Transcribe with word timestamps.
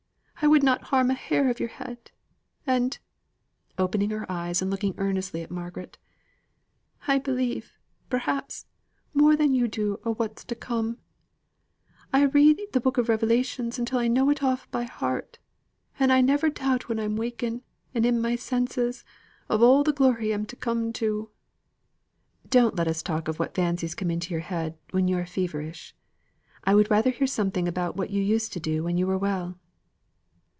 I 0.43 0.47
would 0.47 0.63
not 0.63 0.85
harm 0.85 1.11
a 1.11 1.13
hair 1.13 1.51
of 1.51 1.59
your 1.59 1.69
head. 1.69 2.09
And," 2.65 2.97
opening 3.77 4.09
her 4.09 4.25
eyes, 4.29 4.59
and 4.59 4.71
looking 4.71 4.95
earnestly 4.97 5.43
at 5.43 5.51
Margaret, 5.51 5.99
"I 7.07 7.19
believe, 7.19 7.77
perhaps, 8.09 8.65
more 9.13 9.35
than 9.35 9.53
yo' 9.53 9.67
do 9.67 9.99
o' 10.03 10.15
what's 10.15 10.43
to 10.45 10.55
come. 10.55 10.97
I 12.11 12.23
read 12.23 12.59
the 12.73 12.79
book 12.81 12.97
o' 12.97 13.03
Revelations 13.03 13.77
until 13.77 13.99
I 13.99 14.07
know 14.07 14.31
it 14.31 14.41
off 14.41 14.69
by 14.71 14.81
heart, 14.85 15.37
and 15.99 16.11
I 16.11 16.21
never 16.21 16.49
doubt 16.49 16.89
when 16.89 16.99
I'm 16.99 17.17
waking, 17.17 17.61
and 17.93 18.03
in 18.03 18.19
my 18.19 18.35
senses, 18.35 19.05
of 19.47 19.61
all 19.61 19.83
the 19.83 19.93
glory 19.93 20.31
I'm 20.33 20.47
to 20.47 20.55
come 20.55 20.91
to." 20.93 21.29
"Don't 22.49 22.75
let 22.75 22.87
us 22.87 23.03
talk 23.03 23.27
of 23.27 23.37
what 23.37 23.53
fancies 23.53 23.93
come 23.93 24.09
into 24.09 24.31
your 24.33 24.41
head 24.41 24.75
when 24.89 25.07
you 25.07 25.19
are 25.19 25.25
feverish. 25.27 25.95
I 26.63 26.73
would 26.73 26.89
rather 26.89 27.11
hear 27.11 27.27
something 27.27 27.67
about 27.67 27.95
what 27.95 28.09
you 28.09 28.23
used 28.23 28.51
to 28.53 28.59
do 28.59 28.83
when 28.83 28.97
you 28.97 29.05
were 29.05 29.19
well." 29.19 29.59